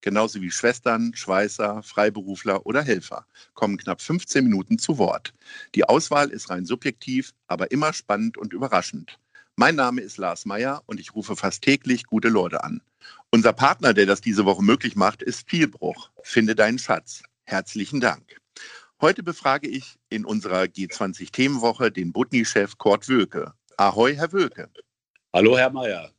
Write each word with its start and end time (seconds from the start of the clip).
genauso 0.00 0.40
wie 0.40 0.50
Schwestern, 0.50 1.14
Schweißer, 1.14 1.82
Freiberufler 1.82 2.64
oder 2.66 2.82
Helfer, 2.82 3.26
kommen 3.54 3.76
knapp 3.76 4.00
15 4.00 4.44
Minuten 4.44 4.78
zu 4.78 4.98
Wort. 4.98 5.34
Die 5.74 5.84
Auswahl 5.84 6.30
ist 6.30 6.50
rein 6.50 6.64
subjektiv, 6.64 7.32
aber 7.46 7.70
immer 7.70 7.92
spannend 7.92 8.38
und 8.38 8.52
überraschend. 8.52 9.18
Mein 9.56 9.74
Name 9.74 10.00
ist 10.00 10.18
Lars 10.18 10.46
Meyer 10.46 10.82
und 10.86 11.00
ich 11.00 11.14
rufe 11.14 11.34
fast 11.34 11.62
täglich 11.62 12.04
gute 12.04 12.28
Leute 12.28 12.62
an. 12.62 12.80
Unser 13.30 13.52
Partner, 13.52 13.92
der 13.92 14.06
das 14.06 14.20
diese 14.20 14.44
Woche 14.44 14.62
möglich 14.62 14.94
macht, 14.94 15.22
ist 15.22 15.50
Vielbruch. 15.50 16.10
Finde 16.22 16.54
deinen 16.54 16.78
Schatz. 16.78 17.22
Herzlichen 17.44 18.00
Dank. 18.00 18.40
Heute 19.00 19.22
befrage 19.22 19.68
ich 19.68 19.96
in 20.08 20.24
unserer 20.24 20.62
G20-Themenwoche 20.62 21.90
den 21.90 22.12
Butni-Chef 22.12 22.78
Kurt 22.78 23.08
Wöke. 23.08 23.52
Ahoi, 23.76 24.14
Herr 24.14 24.32
Wöke. 24.32 24.68
Hallo, 25.32 25.56
Herr 25.56 25.70
Meyer. 25.70 26.10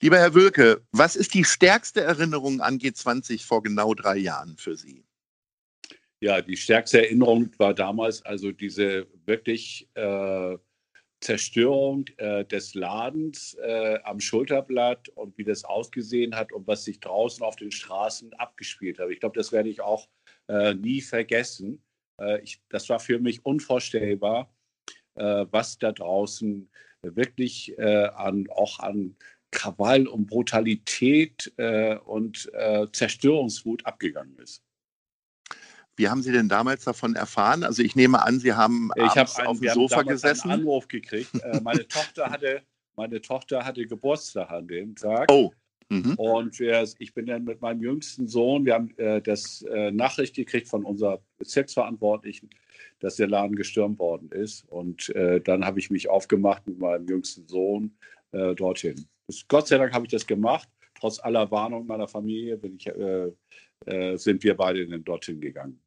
Lieber 0.00 0.18
Herr 0.18 0.34
Wölke, 0.34 0.82
was 0.92 1.16
ist 1.16 1.34
die 1.34 1.44
stärkste 1.44 2.02
Erinnerung 2.02 2.60
an 2.60 2.78
G20 2.78 3.44
vor 3.44 3.62
genau 3.62 3.94
drei 3.94 4.16
Jahren 4.16 4.56
für 4.56 4.76
Sie? 4.76 5.04
Ja, 6.20 6.40
die 6.42 6.56
stärkste 6.56 7.04
Erinnerung 7.04 7.50
war 7.58 7.74
damals 7.74 8.24
also 8.24 8.50
diese 8.50 9.06
wirklich 9.24 9.88
äh, 9.94 10.56
Zerstörung 11.20 12.06
äh, 12.16 12.44
des 12.44 12.74
Ladens 12.74 13.54
äh, 13.54 13.98
am 14.04 14.20
Schulterblatt 14.20 15.08
und 15.10 15.36
wie 15.36 15.44
das 15.44 15.64
ausgesehen 15.64 16.34
hat 16.34 16.52
und 16.52 16.66
was 16.66 16.84
sich 16.84 17.00
draußen 17.00 17.44
auf 17.44 17.56
den 17.56 17.72
Straßen 17.72 18.32
abgespielt 18.34 18.98
hat. 18.98 19.10
Ich 19.10 19.20
glaube, 19.20 19.36
das 19.36 19.50
werde 19.52 19.68
ich 19.68 19.80
auch 19.80 20.08
äh, 20.48 20.74
nie 20.74 21.00
vergessen. 21.00 21.82
Äh, 22.20 22.40
ich, 22.42 22.60
das 22.68 22.88
war 22.88 23.00
für 23.00 23.18
mich 23.18 23.44
unvorstellbar, 23.44 24.52
äh, 25.14 25.46
was 25.50 25.78
da 25.78 25.92
draußen 25.92 26.70
wirklich 27.02 27.78
an, 27.78 28.48
auch 28.50 28.80
an 28.80 29.14
Krawall 29.50 30.06
und 30.06 30.26
Brutalität 30.26 31.52
äh, 31.56 31.96
und 31.96 32.50
äh, 32.54 32.86
Zerstörungswut 32.92 33.86
abgegangen 33.86 34.36
ist. 34.38 34.62
Wie 35.96 36.08
haben 36.08 36.22
Sie 36.22 36.30
denn 36.30 36.48
damals 36.48 36.84
davon 36.84 37.16
erfahren? 37.16 37.64
Also 37.64 37.82
ich 37.82 37.96
nehme 37.96 38.22
an, 38.22 38.38
Sie 38.38 38.52
haben 38.52 38.90
ich 38.96 39.16
hab 39.16 39.36
einen, 39.36 39.48
auf 39.48 39.58
dem 39.58 39.74
Sofa 39.74 40.02
gesessen. 40.02 40.50
einen 40.50 40.60
Anruf 40.60 40.86
gekriegt. 40.86 41.30
Äh, 41.42 41.60
meine 41.60 41.88
Tochter 41.88 42.30
hatte 42.30 42.62
meine 42.98 43.20
Tochter 43.22 43.64
hatte 43.64 43.86
Geburtstag 43.86 44.50
an 44.50 44.66
dem 44.66 44.96
Tag. 44.96 45.30
Oh. 45.30 45.52
Mhm. 45.88 46.14
Und 46.16 46.58
wir, 46.58 46.86
ich 46.98 47.14
bin 47.14 47.26
dann 47.26 47.44
mit 47.44 47.60
meinem 47.60 47.80
jüngsten 47.80 48.26
Sohn, 48.26 48.66
wir 48.66 48.74
haben 48.74 48.92
äh, 48.98 49.22
das 49.22 49.62
äh, 49.62 49.92
Nachricht 49.92 50.34
gekriegt 50.34 50.66
von 50.68 50.84
unserer 50.84 51.22
Bezirksverantwortlichen, 51.38 52.50
dass 52.98 53.14
der 53.14 53.28
Laden 53.28 53.54
gestürmt 53.54 54.00
worden 54.00 54.30
ist. 54.32 54.64
Und 54.68 55.10
äh, 55.14 55.40
dann 55.40 55.64
habe 55.64 55.78
ich 55.78 55.90
mich 55.90 56.10
aufgemacht 56.10 56.66
mit 56.66 56.80
meinem 56.80 57.06
jüngsten 57.06 57.46
Sohn 57.46 57.96
äh, 58.32 58.54
dorthin. 58.56 59.06
Gott 59.48 59.68
sei 59.68 59.78
Dank 59.78 59.92
habe 59.92 60.06
ich 60.06 60.12
das 60.12 60.26
gemacht. 60.26 60.68
Trotz 60.98 61.20
aller 61.20 61.50
Warnung 61.50 61.86
meiner 61.86 62.08
Familie 62.08 62.58
ich, 62.62 62.86
äh, 62.86 63.30
äh, 63.86 64.16
sind 64.16 64.42
wir 64.42 64.56
beide 64.56 64.86
dann 64.86 65.04
dorthin 65.04 65.40
gegangen. 65.40 65.80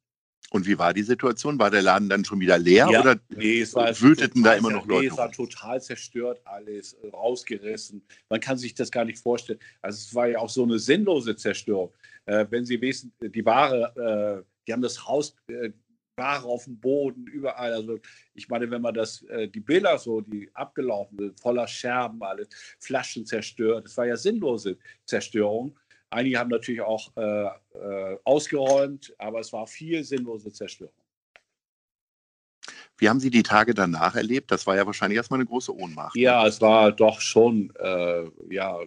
Und 0.51 0.67
wie 0.67 0.77
war 0.77 0.93
die 0.93 1.03
Situation? 1.03 1.57
War 1.59 1.71
der 1.71 1.81
Laden 1.81 2.09
dann 2.09 2.25
schon 2.25 2.41
wieder 2.41 2.57
leer 2.57 2.89
ja, 2.91 2.99
oder 2.99 3.17
nee, 3.29 3.61
es 3.61 3.73
war 3.73 3.89
wüteten 4.01 4.43
da 4.43 4.53
immer 4.53 4.69
noch 4.69 4.85
Leute? 4.85 5.03
Nee, 5.03 5.07
es 5.07 5.17
war 5.17 5.31
total 5.31 5.81
zerstört, 5.81 6.41
alles 6.43 6.93
äh, 6.93 7.07
rausgerissen. 7.09 8.05
Man 8.29 8.41
kann 8.41 8.57
sich 8.57 8.73
das 8.73 8.91
gar 8.91 9.05
nicht 9.05 9.19
vorstellen. 9.19 9.59
Also 9.81 9.97
es 9.97 10.13
war 10.13 10.27
ja 10.27 10.39
auch 10.39 10.49
so 10.49 10.63
eine 10.63 10.77
sinnlose 10.77 11.37
Zerstörung. 11.37 11.93
Äh, 12.25 12.45
wenn 12.49 12.65
Sie 12.65 12.81
wissen, 12.81 13.13
die 13.21 13.45
Ware, 13.45 14.43
äh, 14.43 14.43
die 14.67 14.73
haben 14.73 14.81
das 14.81 15.07
Haus, 15.07 15.35
äh, 15.47 15.71
Ware 16.15 16.45
auf 16.45 16.65
dem 16.65 16.79
Boden, 16.79 17.25
überall. 17.27 17.73
Also 17.73 17.99
ich 18.33 18.49
meine, 18.49 18.69
wenn 18.69 18.81
man 18.81 18.93
das, 18.93 19.23
äh, 19.23 19.47
die 19.47 19.59
Bilder 19.59 19.97
so, 19.97 20.21
die 20.21 20.49
abgelaufen 20.53 21.17
sind, 21.17 21.39
voller 21.39 21.67
Scherben, 21.67 22.21
alles, 22.23 22.49
Flaschen 22.79 23.25
zerstört, 23.25 23.85
das 23.85 23.97
war 23.97 24.05
ja 24.05 24.15
sinnlose 24.15 24.77
Zerstörung. 25.05 25.77
Einige 26.09 26.37
haben 26.39 26.49
natürlich 26.49 26.81
auch 26.81 27.15
äh, 27.15 27.45
äh, 27.77 28.17
ausgeräumt, 28.25 29.13
aber 29.17 29.39
es 29.39 29.53
war 29.53 29.65
viel 29.65 30.03
sinnlose 30.03 30.51
Zerstörung. 30.51 30.93
Wie 32.97 33.09
haben 33.09 33.19
Sie 33.19 33.31
die 33.31 33.43
Tage 33.43 33.73
danach 33.73 34.15
erlebt? 34.15 34.51
Das 34.51 34.67
war 34.67 34.75
ja 34.75 34.85
wahrscheinlich 34.85 35.17
erstmal 35.17 35.39
eine 35.39 35.47
große 35.47 35.75
Ohnmacht. 35.75 36.15
Ne? 36.15 36.21
Ja, 36.21 36.45
es 36.45 36.61
war 36.61 36.91
doch 36.91 37.19
schon, 37.19 37.73
äh, 37.79 38.25
ja, 38.49 38.79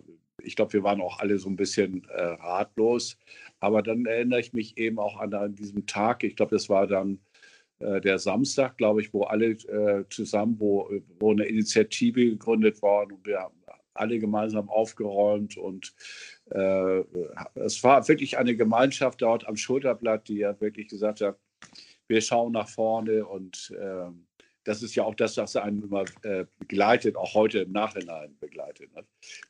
ich 0.42 0.54
glaube, 0.54 0.74
wir 0.74 0.82
waren 0.84 1.00
auch 1.00 1.18
alle 1.18 1.38
so 1.38 1.48
ein 1.48 1.56
bisschen 1.56 2.06
äh, 2.10 2.22
ratlos. 2.22 3.16
Aber 3.64 3.80
dann 3.80 4.04
erinnere 4.04 4.40
ich 4.40 4.52
mich 4.52 4.76
eben 4.76 4.98
auch 4.98 5.18
an, 5.18 5.32
an 5.32 5.54
diesem 5.54 5.86
Tag, 5.86 6.22
ich 6.22 6.36
glaube, 6.36 6.54
das 6.54 6.68
war 6.68 6.86
dann 6.86 7.18
äh, 7.78 7.98
der 7.98 8.18
Samstag, 8.18 8.76
glaube 8.76 9.00
ich, 9.00 9.14
wo 9.14 9.22
alle 9.22 9.52
äh, 9.52 10.04
zusammen, 10.10 10.56
wo, 10.60 10.90
wo 11.18 11.30
eine 11.32 11.46
Initiative 11.46 12.26
gegründet 12.26 12.82
war 12.82 13.06
und 13.06 13.26
wir 13.26 13.40
haben 13.40 13.54
alle 13.94 14.18
gemeinsam 14.18 14.68
aufgeräumt 14.68 15.56
und 15.56 15.94
äh, 16.50 17.04
es 17.54 17.82
war 17.82 18.06
wirklich 18.06 18.36
eine 18.36 18.54
Gemeinschaft 18.54 19.22
dort 19.22 19.48
am 19.48 19.56
Schulterblatt, 19.56 20.28
die 20.28 20.38
ja 20.38 20.60
wirklich 20.60 20.88
gesagt 20.88 21.22
hat, 21.22 21.38
wir 22.06 22.20
schauen 22.20 22.52
nach 22.52 22.68
vorne 22.68 23.24
und 23.24 23.72
äh, 23.80 24.10
das 24.64 24.82
ist 24.82 24.94
ja 24.94 25.04
auch 25.04 25.14
das, 25.14 25.36
was 25.36 25.56
einen 25.56 25.82
immer 25.82 26.04
äh, 26.22 26.46
begleitet, 26.58 27.16
auch 27.16 27.34
heute 27.34 27.60
im 27.60 27.72
Nachhinein 27.72 28.36
begleitet. 28.40 28.94
Ne? 28.94 29.04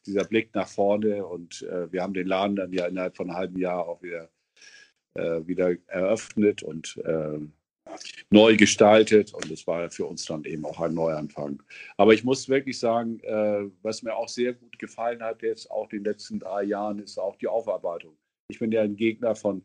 Dieser 0.06 0.24
Blick 0.24 0.54
nach 0.54 0.68
vorne 0.68 1.24
und 1.24 1.62
äh, 1.62 1.90
wir 1.92 2.02
haben 2.02 2.14
den 2.14 2.26
Laden 2.26 2.56
dann 2.56 2.72
ja 2.72 2.86
innerhalb 2.86 3.16
von 3.16 3.30
einem 3.30 3.36
halben 3.36 3.58
Jahr 3.58 3.86
auch 3.86 4.02
wieder, 4.02 4.28
äh, 5.14 5.46
wieder 5.46 5.74
eröffnet 5.86 6.62
und 6.62 6.96
äh, 7.04 7.38
neu 8.30 8.56
gestaltet 8.56 9.32
und 9.34 9.50
es 9.50 9.66
war 9.66 9.90
für 9.90 10.06
uns 10.06 10.24
dann 10.24 10.44
eben 10.44 10.64
auch 10.64 10.80
ein 10.80 10.94
Neuanfang. 10.94 11.62
Aber 11.96 12.14
ich 12.14 12.24
muss 12.24 12.48
wirklich 12.48 12.78
sagen, 12.78 13.20
äh, 13.20 13.70
was 13.82 14.02
mir 14.02 14.16
auch 14.16 14.28
sehr 14.28 14.54
gut 14.54 14.78
gefallen 14.78 15.22
hat 15.22 15.42
jetzt 15.42 15.70
auch 15.70 15.90
in 15.92 15.98
den 15.98 16.04
letzten 16.04 16.40
drei 16.40 16.64
Jahren, 16.64 16.98
ist 16.98 17.18
auch 17.18 17.36
die 17.36 17.46
Aufarbeitung. 17.48 18.16
Ich 18.48 18.58
bin 18.58 18.72
ja 18.72 18.82
ein 18.82 18.96
Gegner 18.96 19.34
von 19.34 19.64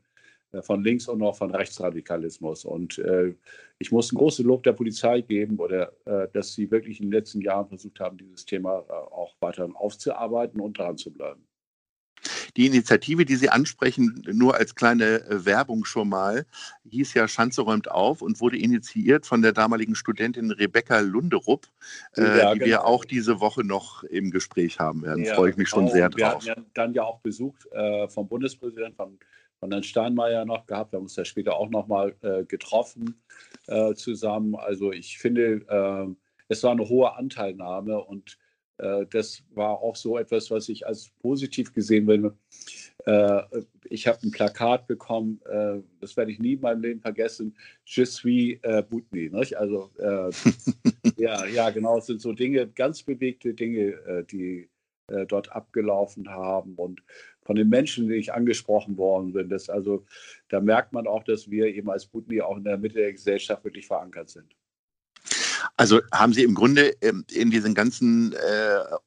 von 0.61 0.83
Links- 0.83 1.07
und 1.07 1.21
auch 1.21 1.37
von 1.37 1.53
Rechtsradikalismus. 1.53 2.65
Und 2.65 2.97
äh, 2.99 3.35
ich 3.77 3.91
muss 3.91 4.11
ein 4.11 4.17
großes 4.17 4.45
Lob 4.45 4.63
der 4.63 4.73
Polizei 4.73 5.21
geben, 5.21 5.57
oder, 5.59 5.93
äh, 6.05 6.27
dass 6.33 6.53
sie 6.53 6.69
wirklich 6.71 6.99
in 6.99 7.07
den 7.07 7.13
letzten 7.13 7.41
Jahren 7.41 7.67
versucht 7.67 7.99
haben, 7.99 8.17
dieses 8.17 8.45
Thema 8.45 8.83
äh, 8.89 8.91
auch 8.91 9.35
weiter 9.39 9.69
aufzuarbeiten 9.75 10.59
und 10.59 10.77
dran 10.77 10.97
zu 10.97 11.11
bleiben. 11.11 11.45
Die 12.57 12.65
Initiative, 12.65 13.25
die 13.25 13.35
Sie 13.35 13.49
ansprechen, 13.49 14.21
nur 14.31 14.55
als 14.55 14.75
kleine 14.75 15.21
äh, 15.25 15.45
Werbung 15.45 15.85
schon 15.85 16.09
mal, 16.09 16.45
hieß 16.89 17.13
ja 17.13 17.27
Schanze 17.27 17.61
räumt 17.61 17.89
auf 17.89 18.21
und 18.21 18.41
wurde 18.41 18.57
initiiert 18.57 19.25
von 19.25 19.41
der 19.41 19.53
damaligen 19.53 19.95
Studentin 19.95 20.51
Rebecca 20.51 20.99
Lunderup, 20.99 21.67
äh, 22.17 22.21
ja, 22.21 22.53
die 22.53 22.59
genau. 22.59 22.69
wir 22.69 22.85
auch 22.85 23.05
diese 23.05 23.39
Woche 23.39 23.63
noch 23.63 24.03
im 24.03 24.31
Gespräch 24.31 24.79
haben 24.79 25.03
werden. 25.03 25.23
Ja, 25.23 25.35
Freue 25.35 25.51
ich 25.51 25.57
mich 25.57 25.69
genau. 25.69 25.87
schon 25.87 25.93
sehr 25.93 26.09
drauf. 26.09 26.43
Wir 26.45 26.51
hatten 26.51 26.61
ja 26.61 26.65
dann 26.73 26.93
ja 26.93 27.03
auch 27.03 27.19
Besuch 27.19 27.55
äh, 27.71 28.07
vom 28.09 28.27
Bundespräsidenten, 28.27 28.95
von 28.95 29.19
von 29.59 29.71
Herrn 29.71 29.83
Steinmeier 29.83 30.45
noch 30.45 30.65
gehabt. 30.65 30.91
Wir 30.91 30.97
haben 30.97 31.03
uns 31.03 31.15
ja 31.15 31.25
später 31.25 31.55
auch 31.55 31.69
noch 31.69 31.87
mal 31.87 32.15
äh, 32.21 32.45
getroffen 32.45 33.21
äh, 33.67 33.93
zusammen. 33.93 34.55
Also 34.55 34.91
ich 34.91 35.17
finde, 35.17 35.65
äh, 35.67 36.15
es 36.47 36.63
war 36.63 36.71
eine 36.71 36.87
hohe 36.87 37.13
Anteilnahme 37.15 38.03
und 38.03 38.37
äh, 38.79 39.05
das 39.09 39.43
war 39.53 39.81
auch 39.81 39.95
so 39.95 40.17
etwas, 40.17 40.49
was 40.49 40.69
ich 40.69 40.87
als 40.87 41.09
positiv 41.21 41.73
gesehen 41.73 42.07
will. 42.07 42.33
Äh, 43.05 43.41
ich 43.89 44.07
habe 44.07 44.19
ein 44.23 44.31
Plakat 44.31 44.87
bekommen, 44.87 45.41
äh, 45.45 45.81
das 45.99 46.15
werde 46.17 46.31
ich 46.31 46.39
nie 46.39 46.53
in 46.53 46.61
meinem 46.61 46.81
Leben 46.81 47.01
vergessen. 47.01 47.55
Je 47.85 48.05
suis 48.05 48.59
Butni. 48.89 49.29
Nicht? 49.29 49.57
Also 49.57 49.91
ja, 51.17 51.45
ja, 51.45 51.69
genau, 51.69 51.97
es 51.97 52.05
sind 52.05 52.21
so 52.21 52.33
Dinge, 52.33 52.67
ganz 52.67 53.03
bewegte 53.03 53.53
Dinge, 53.53 54.25
die 54.31 54.69
dort 55.27 55.51
abgelaufen 55.51 56.29
haben 56.29 56.75
und 56.75 57.01
von 57.49 57.55
den 57.55 57.69
Menschen, 57.69 58.07
die 58.07 58.13
ich 58.13 58.31
angesprochen 58.31 58.95
worden 58.95 59.33
bin. 59.33 59.49
Das 59.49 59.71
also, 59.71 60.05
da 60.49 60.61
merkt 60.61 60.93
man 60.93 61.07
auch, 61.07 61.23
dass 61.23 61.49
wir 61.49 61.65
eben 61.65 61.89
als 61.89 62.05
Butni 62.05 62.41
auch 62.41 62.57
in 62.57 62.63
der 62.63 62.77
Mitte 62.77 62.99
der 62.99 63.11
Gesellschaft 63.11 63.63
wirklich 63.63 63.87
verankert 63.87 64.29
sind. 64.29 64.55
Also 65.75 65.99
haben 66.13 66.31
Sie 66.31 66.43
im 66.43 66.53
Grunde 66.53 66.93
ähm, 67.01 67.25
in 67.31 67.49
diesen 67.49 67.73
ganzen 67.73 68.33
äh, 68.33 68.37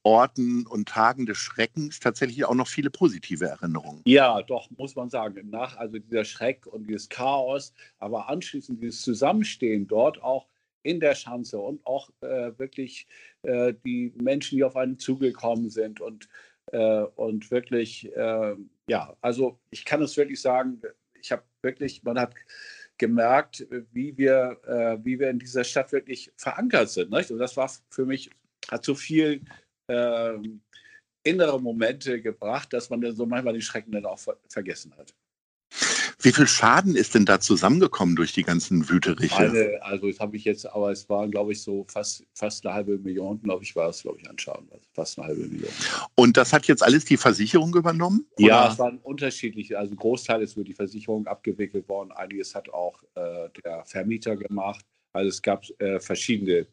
Orten 0.03 0.67
und 0.67 0.89
Tagen 0.89 1.25
des 1.25 1.37
Schreckens 1.37 2.01
tatsächlich 2.01 2.43
auch 2.43 2.53
noch 2.53 2.67
viele 2.67 2.89
positive 2.89 3.45
Erinnerungen? 3.45 4.01
Ja, 4.05 4.41
doch, 4.41 4.69
muss 4.71 4.93
man 4.97 5.09
sagen. 5.09 5.49
Nach 5.49 5.77
also 5.77 5.97
dieser 5.97 6.25
Schreck 6.25 6.67
und 6.67 6.89
dieses 6.89 7.07
Chaos, 7.07 7.71
aber 7.99 8.27
anschließend 8.27 8.83
dieses 8.83 9.03
Zusammenstehen 9.03 9.87
dort 9.87 10.21
auch 10.21 10.47
in 10.81 10.99
der 10.99 11.15
Schanze 11.15 11.59
und 11.59 11.85
auch 11.85 12.09
äh, 12.19 12.51
wirklich 12.57 13.07
äh, 13.43 13.73
die 13.85 14.11
Menschen, 14.21 14.57
die 14.57 14.65
auf 14.65 14.75
einen 14.75 14.99
zugekommen 14.99 15.69
sind 15.69 16.01
und 16.01 16.27
und 16.77 17.51
wirklich, 17.51 18.11
äh, 18.15 18.55
ja, 18.89 19.15
also 19.21 19.59
ich 19.69 19.85
kann 19.85 20.01
es 20.01 20.17
wirklich 20.17 20.41
sagen, 20.41 20.81
ich 21.19 21.31
habe 21.31 21.43
wirklich, 21.61 22.03
man 22.03 22.19
hat 22.19 22.33
gemerkt, 22.97 23.65
wie 23.91 24.17
wir, 24.17 24.59
äh, 24.65 25.03
wie 25.03 25.19
wir 25.19 25.29
in 25.29 25.39
dieser 25.39 25.63
Stadt 25.63 25.91
wirklich 25.91 26.31
verankert 26.37 26.89
sind. 26.89 27.11
Nicht? 27.11 27.31
Und 27.31 27.39
das 27.39 27.57
war 27.57 27.71
für 27.89 28.05
mich, 28.05 28.29
hat 28.69 28.85
so 28.85 28.95
viel 28.95 29.41
äh, 29.87 30.37
innere 31.23 31.61
Momente 31.61 32.21
gebracht, 32.21 32.73
dass 32.73 32.89
man 32.89 33.01
dann 33.01 33.15
so 33.15 33.25
manchmal 33.25 33.53
den 33.53 33.61
Schrecken 33.61 33.91
dann 33.91 34.05
auch 34.05 34.19
ver 34.19 34.37
vergessen 34.49 34.95
hat. 34.97 35.13
Wie 36.23 36.31
viel 36.31 36.47
Schaden 36.47 36.95
ist 36.95 37.15
denn 37.15 37.25
da 37.25 37.41
zusammengekommen 37.41 38.15
durch 38.15 38.31
die 38.31 38.43
ganzen 38.43 38.87
Wüteriche? 38.89 39.35
Eine, 39.35 39.79
also 39.81 40.07
das 40.07 40.19
habe 40.21 40.37
ich 40.37 40.45
jetzt, 40.45 40.65
aber 40.65 40.89
es 40.91 41.09
waren, 41.09 41.29
glaube 41.31 41.51
ich, 41.51 41.61
so 41.61 41.85
fast, 41.89 42.25
fast 42.33 42.65
eine 42.65 42.73
halbe 42.73 42.97
Million, 42.97 43.41
glaube 43.41 43.63
ich, 43.63 43.75
war 43.75 43.89
es, 43.89 44.01
glaube 44.03 44.19
ich, 44.21 44.29
an 44.29 44.39
Schaden. 44.39 44.69
Also 44.71 44.85
fast 44.93 45.19
eine 45.19 45.27
halbe 45.27 45.41
Million. 45.41 45.71
Und 46.15 46.37
das 46.37 46.53
hat 46.53 46.65
jetzt 46.67 46.81
alles 46.81 47.03
die 47.03 47.17
Versicherung 47.17 47.75
übernommen? 47.75 48.25
Oder? 48.37 48.47
Ja, 48.47 48.71
es 48.71 48.79
waren 48.79 48.99
unterschiedliche. 48.99 49.77
Also 49.77 49.91
ein 49.91 49.97
Großteil 49.97 50.41
ist 50.41 50.55
über 50.55 50.63
die 50.63 50.73
Versicherung 50.73 51.27
abgewickelt 51.27 51.89
worden. 51.89 52.13
Einiges 52.13 52.55
hat 52.55 52.69
auch 52.69 53.03
äh, 53.15 53.49
der 53.63 53.83
Vermieter 53.85 54.37
gemacht. 54.37 54.85
Also 55.11 55.27
es 55.27 55.41
gab 55.41 55.65
äh, 55.79 55.99
verschiedene 55.99 56.67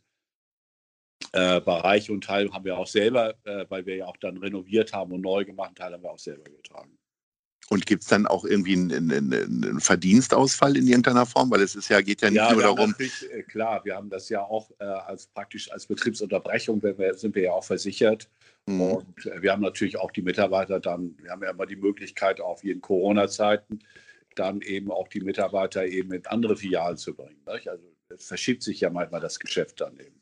äh, 1.32 1.60
Bereiche 1.60 2.12
und 2.12 2.24
Teile 2.24 2.52
haben 2.52 2.64
wir 2.64 2.78
auch 2.78 2.86
selber, 2.86 3.34
äh, 3.44 3.66
weil 3.68 3.84
wir 3.84 3.96
ja 3.96 4.06
auch 4.06 4.16
dann 4.16 4.36
renoviert 4.36 4.92
haben 4.92 5.12
und 5.12 5.20
neu 5.20 5.44
gemacht, 5.44 5.76
Teile 5.76 5.94
haben 5.94 6.02
wir 6.02 6.12
auch 6.12 6.18
selber 6.18 6.44
getragen. 6.44 6.99
Und 7.72 7.86
gibt 7.86 8.02
es 8.02 8.08
dann 8.08 8.26
auch 8.26 8.44
irgendwie 8.44 8.72
einen, 8.72 9.12
einen, 9.12 9.32
einen, 9.32 9.80
Verdienstausfall 9.80 10.76
in 10.76 10.88
irgendeiner 10.88 11.24
Form? 11.24 11.52
Weil 11.52 11.62
es 11.62 11.76
ist 11.76 11.88
ja, 11.88 12.00
geht 12.00 12.20
ja 12.20 12.28
nicht 12.28 12.36
ja, 12.38 12.52
nur 12.52 12.62
darum. 12.62 12.96
Äh, 12.98 13.42
klar, 13.44 13.84
wir 13.84 13.94
haben 13.94 14.10
das 14.10 14.28
ja 14.28 14.42
auch 14.42 14.72
äh, 14.80 14.84
als 14.84 15.28
praktisch 15.28 15.70
als 15.70 15.86
Betriebsunterbrechung, 15.86 16.82
wir, 16.82 17.14
sind 17.14 17.36
wir 17.36 17.44
ja 17.44 17.52
auch 17.52 17.62
versichert. 17.62 18.28
Mhm. 18.66 18.80
Und 18.80 19.26
äh, 19.26 19.40
wir 19.40 19.52
haben 19.52 19.62
natürlich 19.62 19.96
auch 19.98 20.10
die 20.10 20.22
Mitarbeiter 20.22 20.80
dann, 20.80 21.16
wir 21.22 21.30
haben 21.30 21.44
ja 21.44 21.50
immer 21.50 21.66
die 21.66 21.76
Möglichkeit, 21.76 22.40
auf 22.40 22.64
jeden 22.64 22.80
Corona-Zeiten 22.80 23.78
dann 24.34 24.62
eben 24.62 24.90
auch 24.90 25.06
die 25.06 25.20
Mitarbeiter 25.20 25.86
eben 25.86 26.12
in 26.12 26.26
andere 26.26 26.56
Filialen 26.56 26.96
zu 26.96 27.14
bringen. 27.14 27.40
Nicht? 27.52 27.68
Also 27.68 27.84
es 28.08 28.26
verschiebt 28.26 28.64
sich 28.64 28.80
ja 28.80 28.90
manchmal 28.90 29.20
das 29.20 29.38
Geschäft 29.38 29.80
dann 29.80 29.96
eben. 29.98 30.19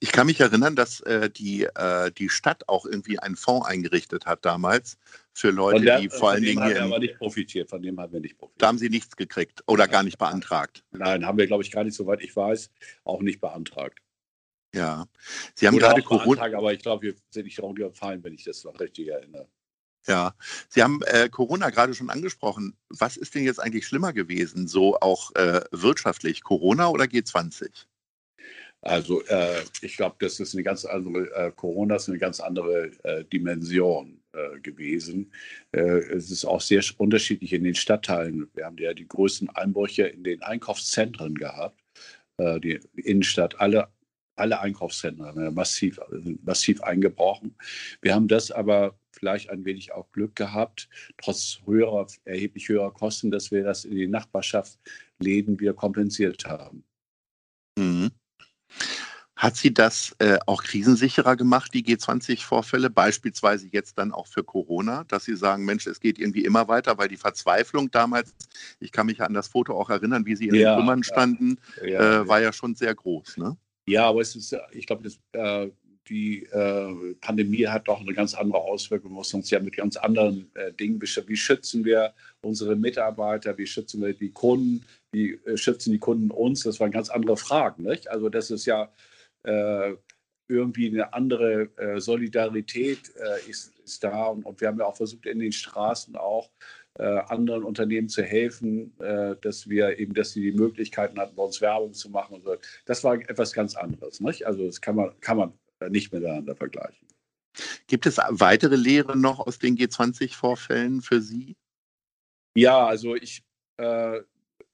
Ich 0.00 0.12
kann 0.12 0.26
mich 0.26 0.40
erinnern, 0.40 0.76
dass 0.76 1.00
äh, 1.00 1.30
die, 1.30 1.64
äh, 1.64 2.10
die 2.12 2.28
Stadt 2.28 2.68
auch 2.68 2.86
irgendwie 2.86 3.18
einen 3.18 3.36
Fonds 3.36 3.66
eingerichtet 3.66 4.26
hat 4.26 4.44
damals 4.44 4.98
für 5.32 5.50
Leute, 5.50 5.84
der, 5.84 6.00
die 6.00 6.08
vor 6.08 6.30
allen 6.30 6.42
Dingen. 6.42 6.62
Haben 6.62 6.74
wir 6.74 6.82
aber 6.82 6.98
nicht 6.98 7.18
profitiert, 7.18 7.70
von 7.70 7.82
dem 7.82 7.98
haben 7.98 8.12
wir 8.12 8.20
nicht 8.20 8.38
profitiert. 8.38 8.62
Da 8.62 8.68
haben 8.68 8.78
Sie 8.78 8.88
nichts 8.88 9.16
gekriegt 9.16 9.62
oder 9.66 9.88
gar 9.88 10.02
nicht 10.02 10.18
beantragt. 10.18 10.84
Nein, 10.92 11.26
haben 11.26 11.38
wir, 11.38 11.46
glaube 11.46 11.62
ich, 11.62 11.70
gar 11.70 11.84
nicht, 11.84 11.94
soweit 11.94 12.22
ich 12.22 12.34
weiß, 12.34 12.70
auch 13.04 13.20
nicht 13.20 13.40
beantragt. 13.40 13.98
Ja. 14.74 15.06
Sie 15.54 15.66
haben 15.66 15.76
oder 15.76 15.88
gerade 15.88 16.02
Corona. 16.02 16.42
Aber 16.56 16.72
ich 16.72 16.80
glaube, 16.80 17.02
wir 17.02 17.14
sind 17.30 17.44
nicht 17.44 17.58
darunter 17.58 17.90
gefallen, 17.90 18.22
wenn 18.24 18.34
ich 18.34 18.44
das 18.44 18.64
noch 18.64 18.78
richtig 18.80 19.08
erinnere. 19.08 19.48
Ja, 20.06 20.34
Sie 20.68 20.82
haben 20.82 21.00
äh, 21.02 21.28
Corona 21.28 21.70
gerade 21.70 21.94
schon 21.94 22.10
angesprochen. 22.10 22.76
Was 22.88 23.16
ist 23.16 23.34
denn 23.34 23.44
jetzt 23.44 23.60
eigentlich 23.60 23.86
schlimmer 23.86 24.12
gewesen, 24.12 24.66
so 24.66 24.98
auch 24.98 25.32
äh, 25.36 25.60
wirtschaftlich, 25.70 26.42
Corona 26.42 26.88
oder 26.88 27.04
G20? 27.04 27.86
Also 28.82 29.22
äh, 29.26 29.62
ich 29.80 29.96
glaube, 29.96 30.16
das 30.18 30.40
ist 30.40 30.54
eine 30.54 30.64
ganz 30.64 30.84
andere, 30.84 31.30
äh, 31.34 31.52
Corona 31.52 31.96
ist 31.96 32.08
eine 32.08 32.18
ganz 32.18 32.40
andere 32.40 32.90
äh, 33.04 33.24
Dimension 33.24 34.20
äh, 34.32 34.58
gewesen. 34.60 35.32
Äh, 35.70 35.80
es 35.80 36.32
ist 36.32 36.44
auch 36.44 36.60
sehr 36.60 36.82
unterschiedlich 36.98 37.52
in 37.52 37.62
den 37.62 37.76
Stadtteilen. 37.76 38.50
Wir 38.54 38.66
haben 38.66 38.78
ja 38.78 38.92
die 38.92 39.06
größten 39.06 39.50
Einbrüche 39.50 40.08
in 40.08 40.24
den 40.24 40.42
Einkaufszentren 40.42 41.36
gehabt. 41.36 41.80
Äh, 42.38 42.58
die 42.58 42.80
Innenstadt, 42.96 43.60
alle, 43.60 43.88
alle 44.34 44.60
Einkaufszentren 44.60 45.26
haben 45.26 45.54
massiv, 45.54 46.00
massiv 46.42 46.82
eingebrochen. 46.82 47.54
Wir 48.00 48.16
haben 48.16 48.26
das 48.26 48.50
aber 48.50 48.98
vielleicht 49.12 49.48
ein 49.50 49.64
wenig 49.64 49.92
auch 49.92 50.10
Glück 50.10 50.34
gehabt, 50.34 50.88
trotz 51.18 51.60
höherer, 51.66 52.08
erheblich 52.24 52.68
höherer 52.68 52.92
Kosten, 52.92 53.30
dass 53.30 53.52
wir 53.52 53.62
das 53.62 53.84
in 53.84 53.94
die 53.94 54.08
Nachbarschaftsläden 54.08 55.60
wieder 55.60 55.74
kompensiert 55.74 56.44
haben. 56.46 56.82
Mhm. 57.78 58.10
Hat 59.42 59.56
sie 59.56 59.74
das 59.74 60.14
äh, 60.20 60.38
auch 60.46 60.62
krisensicherer 60.62 61.34
gemacht, 61.34 61.74
die 61.74 61.82
G20-Vorfälle, 61.82 62.90
beispielsweise 62.90 63.66
jetzt 63.72 63.98
dann 63.98 64.12
auch 64.12 64.28
für 64.28 64.44
Corona, 64.44 65.02
dass 65.08 65.24
Sie 65.24 65.34
sagen, 65.34 65.64
Mensch, 65.64 65.84
es 65.88 65.98
geht 65.98 66.20
irgendwie 66.20 66.44
immer 66.44 66.68
weiter, 66.68 66.96
weil 66.96 67.08
die 67.08 67.16
Verzweiflung 67.16 67.90
damals, 67.90 68.36
ich 68.78 68.92
kann 68.92 69.06
mich 69.06 69.20
an 69.20 69.34
das 69.34 69.48
Foto 69.48 69.74
auch 69.74 69.90
erinnern, 69.90 70.26
wie 70.26 70.36
Sie 70.36 70.46
in 70.46 70.54
ja, 70.54 70.70
den 70.70 70.78
Trümmern 70.78 71.02
standen, 71.02 71.58
ja, 71.84 72.20
äh, 72.20 72.28
war 72.28 72.40
ja 72.40 72.52
schon 72.52 72.76
sehr 72.76 72.94
groß. 72.94 73.38
Ne? 73.38 73.56
Ja, 73.88 74.06
aber 74.06 74.20
es 74.20 74.36
ist, 74.36 74.56
ich 74.70 74.86
glaube, 74.86 75.10
äh, 75.32 75.70
die 76.08 76.44
äh, 76.44 77.14
Pandemie 77.20 77.66
hat 77.66 77.88
doch 77.88 78.00
eine 78.00 78.14
ganz 78.14 78.34
andere 78.34 78.60
Auswirkung. 78.60 79.10
Wir 79.10 79.18
müssen 79.18 79.36
uns 79.36 79.50
ja 79.50 79.58
mit 79.58 79.76
ganz 79.76 79.96
anderen 79.96 80.52
äh, 80.54 80.72
Dingen 80.72 81.00
beschäftigen. 81.00 81.32
Wie 81.32 81.36
schützen 81.36 81.84
wir 81.84 82.14
unsere 82.42 82.76
Mitarbeiter? 82.76 83.58
Wie 83.58 83.66
schützen 83.66 84.02
wir 84.02 84.12
die 84.12 84.30
Kunden? 84.30 84.84
Wie 85.10 85.32
äh, 85.32 85.56
schützen 85.56 85.90
die 85.90 85.98
Kunden 85.98 86.30
uns? 86.30 86.62
Das 86.62 86.78
waren 86.78 86.92
ganz 86.92 87.10
andere 87.10 87.36
Fragen. 87.36 87.82
Nicht? 87.82 88.08
Also 88.08 88.28
das 88.28 88.52
ist 88.52 88.66
ja 88.66 88.88
äh, 89.44 89.94
irgendwie 90.48 90.88
eine 90.88 91.12
andere 91.14 91.70
äh, 91.76 92.00
Solidarität 92.00 93.12
äh, 93.16 93.48
ist, 93.48 93.72
ist, 93.84 94.04
da. 94.04 94.26
Und, 94.26 94.44
und, 94.44 94.60
wir 94.60 94.68
haben 94.68 94.78
ja 94.78 94.86
auch 94.86 94.96
versucht, 94.96 95.26
in 95.26 95.38
den 95.38 95.52
Straßen 95.52 96.16
auch 96.16 96.50
äh, 96.98 97.04
anderen 97.04 97.64
Unternehmen 97.64 98.08
zu 98.08 98.22
helfen, 98.22 98.98
äh, 99.00 99.36
dass 99.40 99.68
wir 99.68 99.98
eben, 99.98 100.14
dass 100.14 100.32
sie 100.32 100.42
die 100.42 100.52
Möglichkeiten 100.52 101.18
hatten, 101.18 101.36
bei 101.36 101.42
uns 101.42 101.60
Werbung 101.60 101.94
zu 101.94 102.10
machen. 102.10 102.34
Und 102.36 102.44
so. 102.44 102.56
Das 102.84 103.02
war 103.02 103.14
etwas 103.14 103.52
ganz 103.52 103.76
anderes. 103.76 104.20
Nicht? 104.20 104.46
Also 104.46 104.66
das 104.66 104.80
kann 104.80 104.96
man, 104.96 105.18
kann 105.20 105.38
man 105.38 105.52
nicht 105.90 106.12
miteinander 106.12 106.54
vergleichen. 106.54 107.08
Gibt 107.86 108.06
es 108.06 108.18
weitere 108.28 108.76
Lehren 108.76 109.20
noch 109.20 109.40
aus 109.40 109.58
den 109.58 109.76
G20-Vorfällen 109.76 111.02
für 111.02 111.20
Sie? 111.20 111.56
Ja, 112.56 112.86
also 112.86 113.14
ich, 113.14 113.42
äh, 113.78 114.20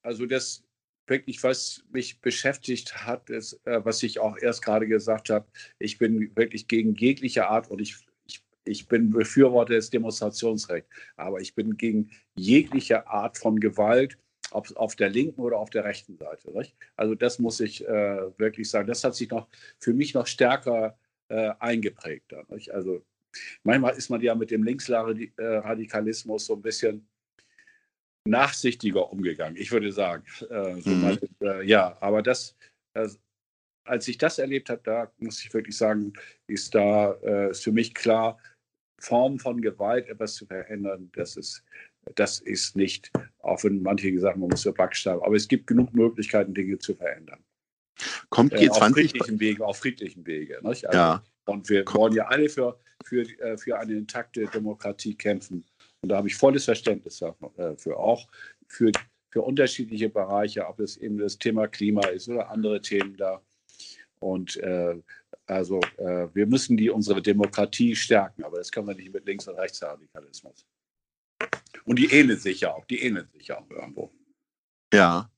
also 0.03 0.27
das, 0.27 0.63
wirklich, 1.09 1.43
was 1.43 1.85
mich 1.91 2.21
beschäftigt 2.21 3.07
hat, 3.07 3.31
ist, 3.31 3.61
äh, 3.67 3.85
was 3.85 4.03
ich 4.03 4.21
auch 4.21 4.37
erst 4.39 4.63
gerade 4.63 4.87
gesagt 4.87 5.31
habe, 5.31 5.47
ich 5.79 5.99
bin 5.99 6.35
wirklich 6.37 6.69
gegen 6.69 6.95
jegliche 6.95 7.49
Art 7.49 7.71
und 7.71 7.81
ich, 7.81 7.97
ich, 8.27 8.43
ich 8.65 8.89
bin 8.89 9.11
Befürworter 9.11 9.75
des 9.75 9.91
Demonstrationsrechts, 9.91 10.89
aber 11.17 11.41
ich 11.41 11.55
bin 11.55 11.77
gegen 11.77 12.11
jegliche 12.37 13.07
Art 13.07 13.39
von 13.39 13.61
Gewalt, 13.61 14.19
ob 14.51 14.75
auf 14.77 14.97
der 14.97 15.11
linken 15.11 15.41
oder 15.41 15.59
auf 15.59 15.71
der 15.71 15.85
rechten 15.85 16.17
Seite. 16.17 16.51
Nicht? 16.53 16.75
Also 16.97 17.15
das 17.15 17.39
muss 17.39 17.61
ich 17.61 17.87
äh, 17.87 18.39
wirklich 18.39 18.71
sagen. 18.71 18.89
Das 18.89 19.05
hat 19.05 19.15
sich 19.15 19.31
noch 19.31 19.49
für 19.79 19.93
mich 19.93 20.15
noch 20.15 20.27
stärker 20.27 20.99
äh, 21.29 21.53
eingeprägt. 21.59 22.33
Nicht? 22.49 22.73
Also 22.73 23.05
manchmal 23.63 23.97
ist 23.97 24.09
man 24.09 24.21
ja 24.21 24.35
mit 24.35 24.51
dem 24.51 24.63
Linksradikalismus 24.63 26.47
so 26.47 26.55
ein 26.55 26.63
bisschen 26.63 27.07
nachsichtiger 28.29 29.11
umgegangen, 29.13 29.57
ich 29.57 29.73
würde 29.73 29.93
sagen. 29.93 30.25
Äh, 30.51 30.81
so 30.81 30.91
mhm. 30.91 31.01
mal, 31.01 31.19
äh, 31.43 31.67
ja, 31.67 31.97
aber 32.01 32.23
das, 32.23 32.57
äh, 32.95 33.09
als 33.85 34.09
ich 34.09 34.19
das 34.19 34.39
erlebt 34.39 34.71
habe, 34.71 34.83
da 34.85 35.11
muss 35.19 35.43
ich 35.45 35.53
wirklich 35.53 35.77
sagen, 35.77 36.13
ist 36.47 36.75
da 36.75 37.13
äh, 37.23 37.51
ist 37.51 37.65
für 37.65 37.73
mich 37.73 37.95
klar, 37.95 38.39
Formen 39.01 39.39
von 39.39 39.61
Gewalt 39.61 40.09
etwas 40.09 40.35
zu 40.35 40.47
verändern, 40.47 41.11
das 41.15 41.37
ist, 41.37 41.63
das 42.17 42.41
ist 42.41 42.77
nicht, 42.77 43.11
auch 43.39 43.63
wenn 43.63 43.83
manche 43.83 44.11
gesagt 44.11 44.35
haben, 44.35 44.41
man 44.41 44.51
muss 44.51 44.65
ja 44.65 44.73
Backstein, 44.73 45.21
aber 45.21 45.37
es 45.37 45.47
gibt 45.47 45.67
genug 45.67 45.95
Möglichkeiten, 45.95 46.53
Dinge 46.53 46.79
zu 46.79 46.95
verändern. 46.95 47.43
Kommt 48.31 48.55
G20 48.55 48.71
auf 48.71 48.93
friedlichen 48.93 49.41
Wege, 49.41 49.65
auf 49.65 49.79
friedlichen 49.79 50.27
Wege. 50.27 50.61
Also, 50.65 50.87
ja. 50.89 51.23
Und 51.47 51.69
wir 51.69 51.85
wollen 51.87 52.13
ja 52.13 52.27
alle 52.27 52.49
für, 52.49 52.79
für, 53.05 53.25
für 53.57 53.79
eine 53.79 53.95
intakte 53.95 54.47
Demokratie 54.47 55.15
kämpfen. 55.15 55.65
Und 56.03 56.11
da 56.11 56.17
habe 56.17 56.29
ich 56.29 56.37
volles 56.37 56.65
Verständnis 56.65 57.19
dafür, 57.19 57.53
äh, 57.57 57.95
auch 57.95 58.29
für, 58.69 58.93
für 59.31 59.43
unterschiedliche 59.43 60.09
Bereiche, 60.09 60.67
ob 60.67 60.81
es 60.81 60.97
eben 60.97 61.19
das 61.19 61.39
Thema 61.39 61.67
Klima 61.67 62.07
ist 62.09 62.29
oder 62.29 62.51
andere 62.51 62.81
Themen 62.81 63.17
da. 63.17 63.43
Und 64.21 64.57
äh, 64.59 65.01
also 65.47 65.81
äh, 65.97 66.29
wir 66.35 66.47
müssen 66.47 66.77
die 66.77 66.91
unsere 66.91 67.23
Demokratie 67.23 67.95
stärken, 67.95 68.45
aber 68.45 68.59
das 68.59 68.71
können 68.71 68.89
wir 68.89 68.95
nicht 68.95 69.13
mit 69.13 69.27
Links- 69.27 69.49
und 69.49 69.57
Rechtsradikalismus. 69.57 70.67
Und 71.85 71.99
die 71.99 72.07
ähneln 72.07 72.39
sich 72.39 72.61
ja 72.61 72.75
auch, 72.75 72.85
die 72.85 73.03
ähneln 73.03 73.29
sich 73.33 73.49
ja 73.49 73.59
auch 73.59 73.71
irgendwo. 73.71 74.13
Ja, 74.93 75.31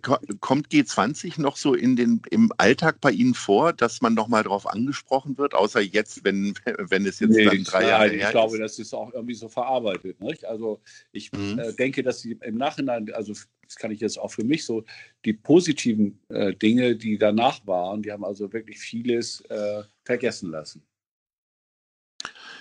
Kommt 0.00 0.68
G20 0.68 1.40
noch 1.40 1.56
so 1.56 1.74
in 1.74 1.96
den, 1.96 2.22
im 2.30 2.50
Alltag 2.56 3.00
bei 3.00 3.10
Ihnen 3.10 3.34
vor, 3.34 3.74
dass 3.74 4.00
man 4.00 4.14
nochmal 4.14 4.42
darauf 4.42 4.66
angesprochen 4.66 5.36
wird, 5.36 5.54
außer 5.54 5.80
jetzt, 5.80 6.24
wenn, 6.24 6.54
wenn 6.78 7.04
es 7.04 7.20
jetzt 7.20 7.32
nee, 7.32 7.44
dann 7.44 7.64
drei 7.64 7.88
Jahre 7.88 8.08
her? 8.08 8.26
Ich 8.26 8.30
glaube, 8.30 8.58
das 8.58 8.78
ist 8.78 8.94
auch 8.94 9.12
irgendwie 9.12 9.34
so 9.34 9.48
verarbeitet. 9.50 10.20
Nicht? 10.20 10.46
Also 10.46 10.80
ich 11.12 11.30
mhm. 11.32 11.58
äh, 11.58 11.72
denke, 11.74 12.02
dass 12.02 12.20
Sie 12.20 12.38
im 12.40 12.56
Nachhinein, 12.56 13.12
also 13.12 13.34
das 13.64 13.76
kann 13.76 13.90
ich 13.90 14.00
jetzt 14.00 14.18
auch 14.18 14.30
für 14.30 14.44
mich 14.44 14.64
so, 14.64 14.84
die 15.24 15.34
positiven 15.34 16.18
äh, 16.28 16.54
Dinge, 16.54 16.96
die 16.96 17.18
danach 17.18 17.66
waren, 17.66 18.02
die 18.02 18.12
haben 18.12 18.24
also 18.24 18.52
wirklich 18.52 18.78
vieles 18.78 19.42
äh, 19.50 19.82
vergessen 20.04 20.50
lassen. 20.50 20.82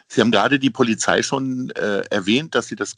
Sie 0.07 0.19
haben 0.19 0.31
gerade 0.31 0.59
die 0.59 0.69
Polizei 0.69 1.23
schon 1.23 1.69
äh, 1.71 2.03
erwähnt, 2.09 2.55
dass 2.55 2.67
Sie 2.67 2.75
das 2.75 2.97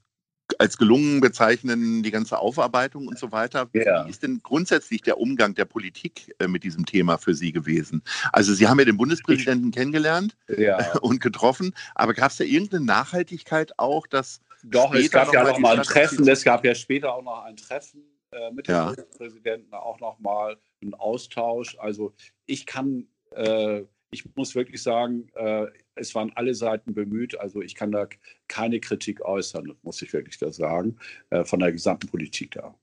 als 0.60 0.78
gelungen 0.78 1.22
bezeichnen, 1.22 2.04
die 2.04 2.12
ganze 2.12 2.40
Aufarbeitung 2.40 3.08
und 3.08 3.18
so 3.18 3.32
weiter. 3.32 3.70
Ja. 3.74 4.06
Wie 4.06 4.10
ist 4.10 4.24
denn 4.24 4.42
grundsätzlich 4.44 5.02
der 5.02 5.18
Umgang 5.18 5.56
der 5.56 5.66
Politik 5.66 6.36
äh, 6.40 6.48
mit 6.48 6.64
diesem 6.64 6.86
Thema 6.86 7.18
für 7.18 7.34
Sie 7.34 7.52
gewesen? 7.52 8.04
Also 8.32 8.54
Sie 8.54 8.68
haben 8.68 8.80
ja 8.80 8.86
den 8.86 8.98
Bundespräsidenten 8.98 9.72
kennengelernt 9.72 10.36
ja. 10.58 10.94
und 11.02 11.22
getroffen, 11.22 11.74
aber 11.96 12.14
gab 12.14 12.32
es 12.32 12.38
da 12.38 12.44
irgendeine 12.44 12.86
Nachhaltigkeit 12.86 13.78
auch, 13.78 14.08
dass 14.08 14.42
doch, 14.64 14.94
es 14.94 15.12
gab 15.12 15.34
ja 15.34 15.44
noch 15.44 15.60
mal 15.60 15.78
ein 15.78 15.84
Treffen, 15.84 16.28
es 16.28 16.44
gab 16.44 16.64
ja 16.64 16.74
später 16.74 17.14
auch 17.14 17.22
noch 17.22 17.44
ein 17.44 17.58
Treffen 17.58 18.02
äh, 18.32 18.52
mit 18.52 18.68
dem 18.68 18.76
ja. 18.76 18.94
Präsidenten 19.18 19.74
auch 19.74 20.00
nochmal 20.00 20.58
einen 20.82 20.94
Austausch. 20.94 21.78
Also 21.80 22.14
ich 22.46 22.66
kann, 22.66 23.08
äh, 23.36 23.84
ich 24.12 24.24
muss 24.36 24.56
wirklich 24.56 24.82
sagen, 24.82 25.28
äh, 25.36 25.68
es 25.96 26.16
waren 26.16 26.32
alle 26.36 26.56
Seiten 26.56 26.94
bemüht. 26.94 27.40
Also 27.40 27.62
ich 27.62 27.76
kann 27.76 27.92
da 27.92 28.08
keine 28.48 28.80
Kritik 28.80 29.22
äußern, 29.22 29.74
muss 29.82 30.02
ich 30.02 30.14
wirklich 30.14 30.38
da 30.38 30.52
sagen, 30.52 30.98
äh, 31.30 31.44
von 31.44 31.60
der 31.60 31.72
gesamten 31.72 32.08
Politik 32.08 32.52
da. 32.52 32.76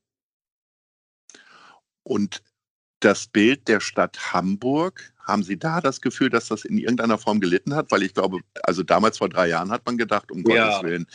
Und 2.02 2.42
das 3.00 3.26
Bild 3.26 3.66
der 3.68 3.80
Stadt 3.80 4.32
Hamburg, 4.32 5.12
haben 5.30 5.42
Sie 5.42 5.58
da 5.58 5.80
das 5.80 6.00
Gefühl, 6.00 6.28
dass 6.28 6.48
das 6.48 6.64
in 6.64 6.76
irgendeiner 6.76 7.16
Form 7.16 7.40
gelitten 7.40 7.74
hat? 7.74 7.90
Weil 7.90 8.02
ich 8.02 8.14
glaube, 8.14 8.40
also 8.62 8.82
damals 8.82 9.18
vor 9.18 9.28
drei 9.28 9.48
Jahren 9.48 9.70
hat 9.70 9.86
man 9.86 9.96
gedacht, 9.96 10.30
um 10.32 10.44
ja, 10.48 10.66
Gottes 10.66 10.82
Willen, 10.82 11.06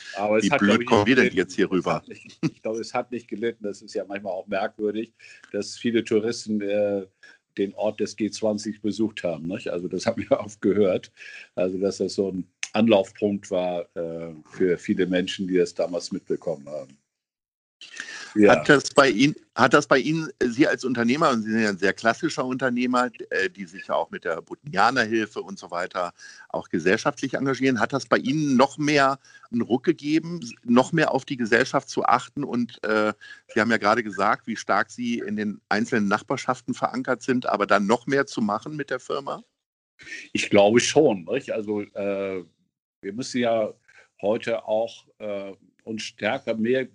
wie 0.42 0.52
hat, 0.52 0.60
blöd 0.60 0.86
kommen 0.86 1.06
wir 1.06 1.16
denn 1.16 1.34
jetzt 1.34 1.54
hier 1.54 1.70
rüber? 1.70 2.02
Nicht, 2.08 2.38
ich 2.42 2.62
glaube, 2.62 2.80
es 2.80 2.94
hat 2.94 3.12
nicht 3.12 3.28
gelitten. 3.28 3.64
Das 3.64 3.82
ist 3.82 3.94
ja 3.94 4.06
manchmal 4.06 4.34
auch 4.34 4.48
merkwürdig, 4.48 5.14
dass 5.52 5.78
viele 5.78 6.04
Touristen 6.04 6.62
äh, 6.62 7.06
den 7.58 7.74
Ort 7.76 8.00
des 8.00 8.18
G20 8.18 8.82
besucht 8.82 9.24
haben. 9.24 9.46
Nicht? 9.48 9.70
Also 9.70 9.88
das 9.88 10.06
haben 10.06 10.26
wir 10.28 10.40
oft 10.40 10.62
gehört. 10.62 11.12
Also 11.56 11.78
dass 11.78 11.98
das 11.98 12.16
so 12.16 12.32
ein 12.32 12.48
Anlaufpunkt 12.74 13.50
war 13.52 13.88
äh, 13.96 14.34
für 14.52 14.78
viele 14.78 15.08
Menschen, 15.08 15.48
die 15.48 15.58
das 15.58 15.74
damals 15.74 16.12
mitbekommen 16.12 16.68
haben. 16.68 16.98
Ja. 18.36 18.52
Hat, 18.52 18.68
das 18.68 18.90
bei 18.90 19.10
Ihnen, 19.10 19.34
hat 19.56 19.74
das 19.74 19.88
bei 19.88 19.98
Ihnen, 19.98 20.30
Sie 20.44 20.68
als 20.68 20.84
Unternehmer, 20.84 21.30
und 21.30 21.44
Sie 21.44 21.52
sind 21.52 21.62
ja 21.62 21.70
ein 21.70 21.78
sehr 21.78 21.94
klassischer 21.94 22.44
Unternehmer, 22.44 23.10
äh, 23.30 23.50
die 23.50 23.66
sich 23.66 23.88
ja 23.88 23.96
auch 23.96 24.12
mit 24.12 24.26
der 24.26 24.42
Butnianerhilfe 24.42 25.42
und 25.42 25.58
so 25.58 25.72
weiter 25.72 26.14
auch 26.50 26.68
gesellschaftlich 26.68 27.36
engagieren, 27.36 27.80
hat 27.80 27.94
das 27.94 28.06
bei 28.06 28.18
Ihnen 28.18 28.58
noch 28.58 28.78
mehr 28.78 29.20
einen 29.52 29.62
Ruck 29.62 29.84
gegeben, 29.84 30.42
noch 30.66 30.92
mehr 30.92 31.14
auf 31.14 31.24
die 31.24 31.38
Gesellschaft 31.38 31.88
zu 31.88 32.04
achten? 32.04 32.44
Und 32.44 32.84
äh, 32.84 33.14
Sie 33.54 33.62
haben 33.62 33.72
ja 33.72 33.78
gerade 33.78 34.04
gesagt, 34.04 34.48
wie 34.48 34.58
stark 34.58 34.92
Sie 34.92 35.20
in 35.20 35.38
den 35.38 35.62
einzelnen 35.70 36.10
Nachbarschaften 36.10 36.74
verankert 36.74 37.22
sind, 37.22 37.46
aber 37.46 37.66
dann 37.66 37.88
noch 37.88 38.06
mehr 38.06 38.26
zu 38.26 38.42
machen 38.42 38.76
mit 38.76 38.90
der 38.90 39.00
Firma? 39.00 39.44
Ich 40.34 40.50
glaube 40.50 40.82
schon. 40.82 41.24
Nicht? 41.24 41.52
Also 41.52 41.82
äh, 41.82 42.44
wir 43.02 43.14
müssen 43.14 43.40
ja 43.40 43.74
heute 44.22 44.66
auch 44.66 45.06
äh, 45.20 45.54
uns 45.84 46.04
stärker 46.04 46.56
mehr 46.56 46.86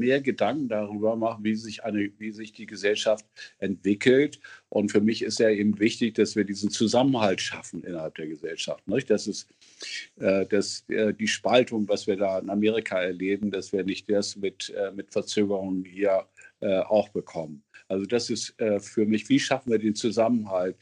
mehr 0.00 0.20
Gedanken 0.20 0.68
darüber 0.68 1.16
machen, 1.16 1.44
wie 1.44 1.54
sich, 1.54 1.84
eine, 1.84 2.10
wie 2.18 2.32
sich 2.32 2.52
die 2.52 2.66
Gesellschaft 2.66 3.24
entwickelt. 3.58 4.40
Und 4.68 4.90
für 4.90 5.00
mich 5.00 5.22
ist 5.22 5.38
ja 5.38 5.50
eben 5.50 5.78
wichtig, 5.78 6.14
dass 6.14 6.36
wir 6.36 6.44
diesen 6.44 6.70
Zusammenhalt 6.70 7.40
schaffen 7.40 7.84
innerhalb 7.84 8.14
der 8.16 8.26
Gesellschaft. 8.26 8.86
Nicht? 8.88 9.10
Das 9.10 9.26
ist 9.26 9.48
äh, 10.18 10.46
dass, 10.46 10.84
äh, 10.88 11.14
die 11.14 11.28
Spaltung, 11.28 11.88
was 11.88 12.06
wir 12.06 12.16
da 12.16 12.38
in 12.38 12.50
Amerika 12.50 13.00
erleben, 13.00 13.50
dass 13.50 13.72
wir 13.72 13.84
nicht 13.84 14.10
das 14.10 14.36
mit, 14.36 14.70
äh, 14.76 14.90
mit 14.92 15.12
Verzögerungen 15.12 15.84
hier 15.84 16.26
auch 16.62 17.08
bekommen. 17.08 17.62
Also 17.88 18.04
das 18.04 18.28
ist 18.28 18.54
für 18.80 19.06
mich, 19.06 19.30
wie 19.30 19.40
schaffen 19.40 19.72
wir 19.72 19.78
den 19.78 19.94
Zusammenhalt? 19.94 20.76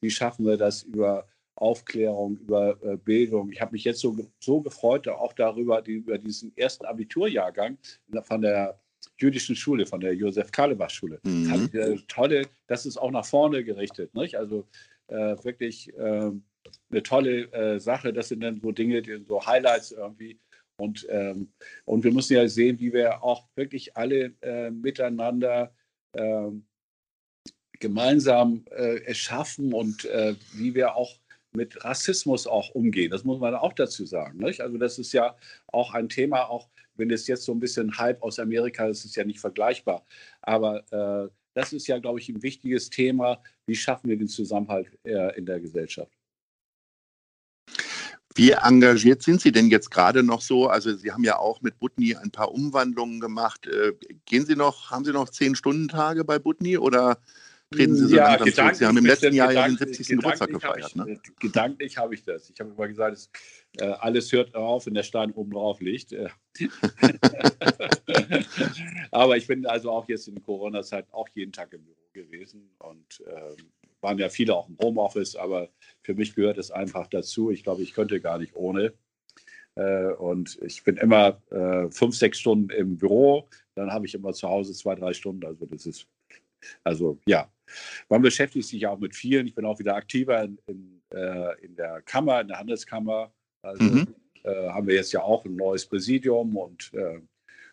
Wie 0.00 0.08
schaffen 0.08 0.46
wir 0.46 0.56
das 0.56 0.84
über 0.84 1.26
Aufklärung, 1.56 2.36
über 2.38 2.76
äh, 2.82 2.96
Bildung. 2.96 3.50
Ich 3.52 3.60
habe 3.60 3.72
mich 3.72 3.84
jetzt 3.84 4.00
so, 4.00 4.16
so 4.40 4.60
gefreut, 4.60 5.06
auch 5.08 5.32
darüber, 5.32 5.82
die, 5.82 5.94
über 5.94 6.18
diesen 6.18 6.56
ersten 6.56 6.84
Abiturjahrgang 6.84 7.78
von 8.22 8.42
der 8.42 8.80
jüdischen 9.18 9.54
Schule, 9.54 9.86
von 9.86 10.00
der 10.00 10.14
Josef 10.14 10.50
Karlebach 10.50 10.90
Schule. 10.90 11.20
Mhm. 11.24 11.70
Äh, 11.72 11.96
tolle, 12.08 12.48
das 12.66 12.86
ist 12.86 12.96
auch 12.96 13.10
nach 13.10 13.26
vorne 13.26 13.62
gerichtet. 13.62 14.14
Nicht? 14.14 14.36
Also 14.36 14.66
äh, 15.08 15.36
wirklich 15.44 15.92
ähm, 15.98 16.44
eine 16.90 17.02
tolle 17.02 17.52
äh, 17.52 17.78
Sache. 17.78 18.12
Das 18.12 18.28
sind 18.28 18.40
dann 18.40 18.60
so 18.60 18.72
Dinge, 18.72 19.02
die, 19.02 19.24
so 19.26 19.44
Highlights 19.44 19.92
irgendwie. 19.92 20.40
Und, 20.76 21.06
ähm, 21.08 21.52
und 21.84 22.02
wir 22.02 22.12
müssen 22.12 22.34
ja 22.34 22.48
sehen, 22.48 22.80
wie 22.80 22.92
wir 22.92 23.22
auch 23.22 23.46
wirklich 23.54 23.96
alle 23.96 24.34
äh, 24.40 24.70
miteinander 24.70 25.72
ähm, 26.16 26.66
gemeinsam 27.78 28.64
äh, 28.70 29.04
erschaffen 29.04 29.72
und 29.72 30.04
äh, 30.06 30.34
wie 30.54 30.74
wir 30.74 30.96
auch 30.96 31.16
mit 31.54 31.84
Rassismus 31.84 32.46
auch 32.46 32.70
umgehen. 32.70 33.10
Das 33.10 33.24
muss 33.24 33.40
man 33.40 33.54
auch 33.54 33.72
dazu 33.72 34.04
sagen. 34.04 34.38
Nicht? 34.38 34.60
Also 34.60 34.76
das 34.76 34.98
ist 34.98 35.12
ja 35.12 35.36
auch 35.68 35.94
ein 35.94 36.08
Thema, 36.08 36.48
auch 36.48 36.68
wenn 36.96 37.10
es 37.10 37.26
jetzt 37.26 37.44
so 37.44 37.52
ein 37.52 37.60
bisschen 37.60 37.96
Hype 37.98 38.22
aus 38.22 38.38
Amerika 38.38 38.86
ist, 38.86 39.04
ist 39.04 39.16
ja 39.16 39.24
nicht 39.24 39.40
vergleichbar. 39.40 40.04
Aber 40.42 40.84
äh, 40.92 41.28
das 41.54 41.72
ist 41.72 41.86
ja, 41.86 41.98
glaube 41.98 42.18
ich, 42.18 42.28
ein 42.28 42.42
wichtiges 42.42 42.90
Thema. 42.90 43.40
Wie 43.66 43.76
schaffen 43.76 44.10
wir 44.10 44.16
den 44.16 44.28
Zusammenhalt 44.28 44.88
äh, 45.04 45.36
in 45.36 45.46
der 45.46 45.60
Gesellschaft? 45.60 46.12
Wie 48.36 48.50
engagiert 48.50 49.22
sind 49.22 49.40
Sie 49.40 49.52
denn 49.52 49.68
jetzt 49.68 49.92
gerade 49.92 50.24
noch 50.24 50.40
so? 50.40 50.66
Also 50.66 50.96
Sie 50.96 51.12
haben 51.12 51.22
ja 51.22 51.38
auch 51.38 51.62
mit 51.62 51.78
Butni 51.78 52.16
ein 52.16 52.32
paar 52.32 52.52
Umwandlungen 52.52 53.20
gemacht. 53.20 53.68
Äh, 53.68 53.92
gehen 54.26 54.44
Sie 54.44 54.56
noch, 54.56 54.90
haben 54.90 55.04
Sie 55.04 55.12
noch 55.12 55.28
zehn 55.28 55.54
Stunden 55.54 55.86
Tage 55.86 56.24
bei 56.24 56.40
Butni 56.40 56.76
oder 56.76 57.18
treten 57.70 57.94
Sie 57.94 58.06
so 58.06 58.16
ja, 58.16 58.34
langsam 58.34 58.52
zurück. 58.52 58.74
Sie 58.74 58.86
haben 58.86 58.96
im 58.98 59.06
letzten 59.06 59.34
Jahr 59.34 59.52
ja 59.52 59.66
den 59.66 59.76
70. 59.76 60.08
Geburtstag 60.08 60.48
gefeiert. 60.50 60.88
Ich, 60.88 60.94
ne? 60.96 61.20
Gedanklich 61.40 61.96
habe 61.98 62.14
ich 62.14 62.24
das. 62.24 62.50
Ich 62.50 62.60
habe 62.60 62.70
immer 62.70 62.88
gesagt, 62.88 63.16
es, 63.16 63.30
äh, 63.78 63.84
alles 63.84 64.32
hört 64.32 64.54
auf, 64.54 64.86
wenn 64.86 64.94
der 64.94 65.02
Stein 65.02 65.32
oben 65.32 65.52
drauf 65.52 65.80
liegt. 65.80 66.12
Äh. 66.12 66.28
Aber 69.10 69.36
ich 69.36 69.46
bin 69.46 69.66
also 69.66 69.90
auch 69.90 70.08
jetzt 70.08 70.28
in 70.28 70.42
Corona-Zeit 70.42 71.06
auch 71.12 71.28
jeden 71.34 71.52
Tag 71.52 71.72
im 71.72 71.84
Büro 71.84 71.96
gewesen 72.12 72.70
und 72.78 73.22
äh, 73.26 73.56
waren 74.00 74.18
ja 74.18 74.28
viele 74.28 74.54
auch 74.54 74.68
im 74.68 74.78
Homeoffice, 74.78 75.34
aber 75.34 75.70
für 76.02 76.14
mich 76.14 76.34
gehört 76.34 76.58
es 76.58 76.70
einfach 76.70 77.08
dazu. 77.08 77.50
Ich 77.50 77.64
glaube, 77.64 77.82
ich 77.82 77.94
könnte 77.94 78.20
gar 78.20 78.38
nicht 78.38 78.54
ohne. 78.54 78.92
Äh, 79.74 80.12
und 80.12 80.58
ich 80.62 80.84
bin 80.84 80.96
immer 80.98 81.42
äh, 81.50 81.90
fünf, 81.90 82.14
sechs 82.14 82.38
Stunden 82.38 82.70
im 82.70 82.96
Büro, 82.96 83.48
dann 83.74 83.90
habe 83.90 84.06
ich 84.06 84.14
immer 84.14 84.32
zu 84.32 84.48
Hause 84.48 84.72
zwei, 84.74 84.94
drei 84.94 85.14
Stunden. 85.14 85.44
Also 85.44 85.66
das 85.66 85.86
ist 85.86 86.06
also 86.82 87.18
ja, 87.26 87.50
man 88.08 88.22
beschäftigt 88.22 88.68
sich 88.68 88.86
auch 88.86 88.98
mit 88.98 89.14
vielen. 89.14 89.46
Ich 89.46 89.54
bin 89.54 89.64
auch 89.64 89.78
wieder 89.78 89.96
aktiver 89.96 90.42
in, 90.42 90.58
in, 90.66 91.02
äh, 91.10 91.64
in 91.64 91.76
der 91.76 92.02
Kammer, 92.02 92.40
in 92.40 92.48
der 92.48 92.58
Handelskammer. 92.58 93.32
Also 93.62 93.84
mhm. 93.84 94.14
äh, 94.42 94.68
haben 94.68 94.86
wir 94.86 94.94
jetzt 94.94 95.12
ja 95.12 95.22
auch 95.22 95.44
ein 95.44 95.56
neues 95.56 95.86
Präsidium 95.86 96.56
und, 96.56 96.92
äh, 96.94 97.20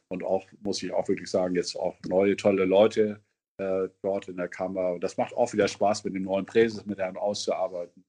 und 0.07 0.23
auch, 0.23 0.45
muss 0.61 0.81
ich 0.83 0.91
auch 0.91 1.07
wirklich 1.07 1.29
sagen, 1.29 1.55
jetzt 1.55 1.75
auch 1.75 1.95
neue 2.07 2.35
tolle 2.35 2.65
Leute 2.65 3.21
äh, 3.57 3.89
dort 4.01 4.27
in 4.27 4.37
der 4.37 4.47
Kammer. 4.47 4.93
Und 4.93 5.03
das 5.03 5.17
macht 5.17 5.33
auch 5.35 5.51
wieder 5.53 5.67
Spaß, 5.67 6.03
mit 6.03 6.15
den 6.15 6.23
neuen 6.23 6.45
Präses, 6.45 6.85
mit 6.85 6.99
denen 6.99 7.17
auszuarbeiten. 7.17 8.03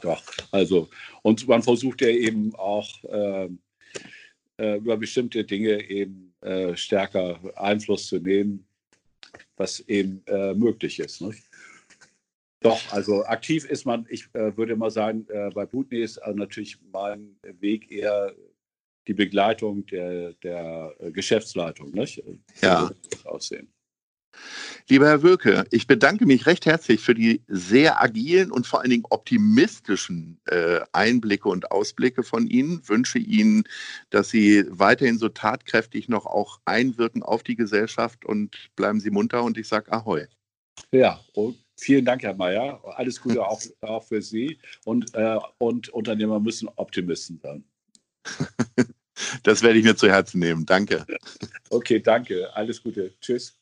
Doch, 0.00 0.22
also, 0.50 0.88
und 1.22 1.46
man 1.48 1.62
versucht 1.62 2.02
ja 2.02 2.08
eben 2.08 2.54
auch 2.54 2.88
ähm, 3.08 3.60
äh, 4.58 4.76
über 4.76 4.96
bestimmte 4.96 5.44
Dinge 5.44 5.82
eben 5.88 6.34
äh, 6.40 6.76
stärker 6.76 7.40
Einfluss 7.56 8.06
zu 8.06 8.18
nehmen 8.18 8.66
was 9.56 9.80
eben 9.80 10.22
äh, 10.26 10.54
möglich 10.54 10.98
ist. 10.98 11.20
Nicht? 11.20 11.42
Doch, 12.60 12.80
also 12.92 13.24
aktiv 13.24 13.64
ist 13.64 13.84
man, 13.84 14.06
ich 14.08 14.28
äh, 14.34 14.56
würde 14.56 14.76
mal 14.76 14.90
sagen, 14.90 15.26
äh, 15.28 15.50
bei 15.50 15.66
Butni 15.66 15.98
ist 15.98 16.18
also 16.18 16.38
natürlich 16.38 16.78
mein 16.92 17.36
Weg 17.42 17.90
eher 17.90 18.34
die 19.08 19.14
Begleitung 19.14 19.84
der, 19.86 20.32
der 20.34 20.94
äh, 21.00 21.10
Geschäftsleitung. 21.10 21.90
Nicht? 21.90 22.22
Ja. 22.60 22.90
aussehen. 23.24 23.68
Lieber 24.88 25.06
Herr 25.06 25.22
Wölke, 25.22 25.64
ich 25.70 25.86
bedanke 25.86 26.26
mich 26.26 26.46
recht 26.46 26.66
herzlich 26.66 27.00
für 27.00 27.14
die 27.14 27.42
sehr 27.48 28.02
agilen 28.02 28.50
und 28.50 28.66
vor 28.66 28.80
allen 28.80 28.90
Dingen 28.90 29.04
optimistischen 29.10 30.40
äh, 30.46 30.80
Einblicke 30.92 31.48
und 31.48 31.70
Ausblicke 31.70 32.22
von 32.22 32.46
Ihnen. 32.46 32.86
Wünsche 32.88 33.18
Ihnen, 33.18 33.64
dass 34.10 34.30
Sie 34.30 34.64
weiterhin 34.68 35.18
so 35.18 35.28
tatkräftig 35.28 36.08
noch 36.08 36.26
auch 36.26 36.60
einwirken 36.64 37.22
auf 37.22 37.42
die 37.42 37.56
Gesellschaft 37.56 38.24
und 38.24 38.70
bleiben 38.76 39.00
Sie 39.00 39.10
munter 39.10 39.44
und 39.44 39.56
ich 39.56 39.68
sage 39.68 39.92
Ahoi. 39.92 40.26
Ja, 40.90 41.20
und 41.34 41.56
vielen 41.78 42.04
Dank, 42.04 42.22
Herr 42.22 42.34
Mayer. 42.34 42.80
Alles 42.96 43.20
Gute 43.20 43.46
auch, 43.46 43.60
auch 43.80 44.04
für 44.04 44.20
Sie 44.20 44.58
und, 44.84 45.14
äh, 45.14 45.38
und 45.58 45.88
Unternehmer 45.90 46.40
müssen 46.40 46.68
Optimisten 46.76 47.38
sein. 47.38 47.64
Das 49.42 49.62
werde 49.62 49.78
ich 49.78 49.84
mir 49.84 49.96
zu 49.96 50.08
Herzen 50.08 50.40
nehmen. 50.40 50.66
Danke. 50.66 51.06
Okay, 51.70 52.00
danke. 52.00 52.54
Alles 52.54 52.82
Gute. 52.82 53.14
Tschüss. 53.18 53.61